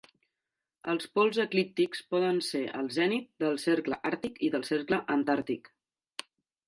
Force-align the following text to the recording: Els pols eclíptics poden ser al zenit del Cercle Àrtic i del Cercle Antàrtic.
Els 0.93 1.03
pols 1.17 1.37
eclíptics 1.43 2.01
poden 2.15 2.41
ser 2.47 2.63
al 2.79 2.89
zenit 2.97 3.29
del 3.45 3.61
Cercle 3.67 4.01
Àrtic 4.15 4.41
i 4.49 4.53
del 4.57 4.67
Cercle 4.71 5.01
Antàrtic. 5.17 5.71